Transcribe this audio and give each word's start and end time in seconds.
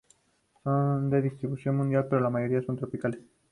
Son 0.63 1.11
de 1.11 1.21
distribución 1.21 1.75
mundial, 1.77 2.07
pero 2.09 2.21
la 2.23 2.31
mayoría 2.31 2.63
son 2.63 2.75
tropicales. 2.75 3.19